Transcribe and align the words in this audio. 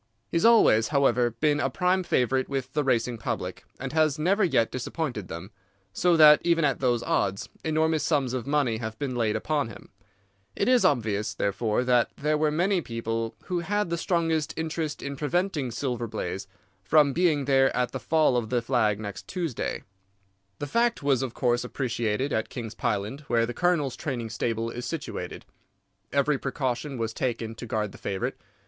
He 0.31 0.37
has 0.37 0.45
always, 0.45 0.87
however, 0.87 1.29
been 1.29 1.59
a 1.59 1.69
prime 1.69 2.01
favourite 2.01 2.49
with 2.49 2.73
the 2.73 2.83
racing 2.83 3.19
public, 3.19 3.65
and 3.79 3.93
has 3.93 4.17
never 4.17 4.43
yet 4.43 4.71
disappointed 4.71 5.27
them, 5.27 5.51
so 5.93 6.17
that 6.17 6.41
even 6.43 6.65
at 6.65 6.79
those 6.79 7.03
odds 7.03 7.49
enormous 7.63 8.01
sums 8.03 8.33
of 8.33 8.47
money 8.47 8.77
have 8.77 8.97
been 8.97 9.15
laid 9.15 9.35
upon 9.35 9.67
him. 9.69 9.89
It 10.55 10.67
is 10.67 10.83
obvious, 10.83 11.35
therefore, 11.35 11.83
that 11.83 12.09
there 12.17 12.35
were 12.35 12.49
many 12.49 12.81
people 12.81 13.35
who 13.43 13.59
had 13.59 13.91
the 13.91 13.95
strongest 13.97 14.55
interest 14.57 15.03
in 15.03 15.15
preventing 15.17 15.69
Silver 15.69 16.07
Blaze 16.07 16.47
from 16.83 17.13
being 17.13 17.45
there 17.45 17.69
at 17.77 17.91
the 17.91 17.99
fall 17.99 18.35
of 18.37 18.49
the 18.49 18.63
flag 18.63 18.99
next 18.99 19.27
Tuesday. 19.27 19.83
"The 20.57 20.65
fact 20.65 21.03
was, 21.03 21.21
of 21.21 21.35
course, 21.35 21.63
appreciated 21.63 22.33
at 22.33 22.49
King's 22.49 22.73
Pyland, 22.73 23.19
where 23.27 23.45
the 23.45 23.53
Colonel's 23.53 23.95
training 23.95 24.31
stable 24.31 24.71
is 24.71 24.83
situated. 24.83 25.45
Every 26.11 26.39
precaution 26.39 26.97
was 26.97 27.13
taken 27.13 27.53
to 27.53 27.67
guard 27.67 27.91
the 27.91 27.99
favourite. 27.99 28.33